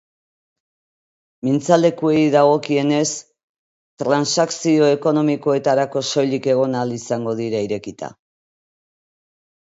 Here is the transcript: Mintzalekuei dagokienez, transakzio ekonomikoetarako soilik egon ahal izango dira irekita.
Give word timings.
Mintzalekuei 1.49 2.23
dagokienez, 2.35 3.03
transakzio 4.05 4.89
ekonomikoetarako 4.95 6.05
soilik 6.13 6.51
egon 6.57 6.81
ahal 6.81 6.97
izango 6.99 7.37
dira 7.45 7.63
irekita. 7.69 8.13